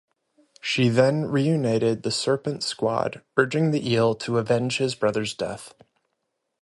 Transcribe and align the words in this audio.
She 0.61 0.89
then 0.89 1.25
reunited 1.25 2.01
the 2.01 2.09
Serpent 2.09 2.63
Squad, 2.63 3.21
urging 3.37 3.69
the 3.69 3.87
Eel 3.87 4.15
to 4.15 4.39
avenge 4.39 4.79
his 4.79 4.95
brother's 4.95 5.35
death. 5.35 5.75